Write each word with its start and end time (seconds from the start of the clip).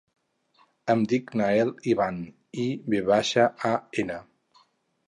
Em 0.93 1.03
dic 1.11 1.29
Nael 1.41 1.75
Ivan: 1.93 2.19
i, 2.65 2.67
ve 2.95 3.05
baixa, 3.13 3.47
a, 3.75 3.77
ena. 4.07 4.19